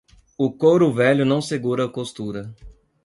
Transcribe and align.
O 0.35 0.51
couro 0.51 0.91
velho 0.91 1.23
não 1.23 1.43
segura 1.43 1.85
a 1.85 1.87
costura. 1.87 2.55